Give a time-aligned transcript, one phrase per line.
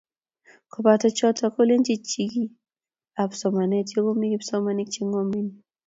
[0.71, 2.55] Koboto choto, kolenii chikilii
[3.21, 5.47] ab somanee yokomii kipsomaninik che ng'omen.